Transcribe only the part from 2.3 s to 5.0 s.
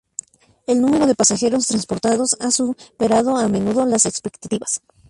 ha superado a menudo las expectativas.